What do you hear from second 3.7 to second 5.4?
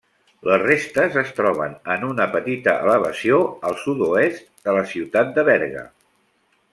al sud-oest de la ciutat